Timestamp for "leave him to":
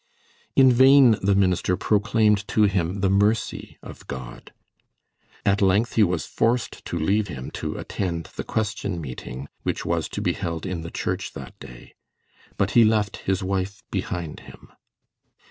6.97-7.77